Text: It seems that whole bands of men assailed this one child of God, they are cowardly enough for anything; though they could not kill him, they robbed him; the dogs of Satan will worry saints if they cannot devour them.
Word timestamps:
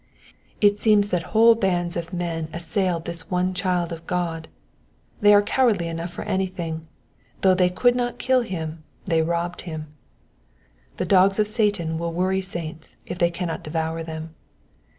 It 0.61 0.79
seems 0.79 1.09
that 1.09 1.21
whole 1.37 1.53
bands 1.53 1.95
of 1.95 2.11
men 2.11 2.47
assailed 2.53 3.05
this 3.05 3.29
one 3.29 3.53
child 3.53 3.91
of 3.91 4.07
God, 4.07 4.47
they 5.19 5.31
are 5.31 5.43
cowardly 5.43 5.87
enough 5.87 6.09
for 6.09 6.23
anything; 6.23 6.87
though 7.41 7.53
they 7.53 7.69
could 7.69 7.95
not 7.95 8.17
kill 8.17 8.41
him, 8.41 8.83
they 9.05 9.21
robbed 9.21 9.61
him; 9.61 9.93
the 10.97 11.05
dogs 11.05 11.37
of 11.37 11.45
Satan 11.45 11.99
will 11.99 12.13
worry 12.13 12.41
saints 12.41 12.97
if 13.05 13.19
they 13.19 13.29
cannot 13.29 13.61
devour 13.63 14.01
them. 14.01 14.33